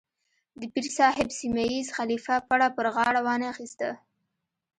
[0.59, 3.89] د پیر صاحب سیمه ییز خلیفه پړه پر غاړه وانه اخیسته.